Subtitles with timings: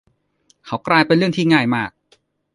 [0.65, 1.91] เขากลายเป็นเรื่องที่ง่ายมาก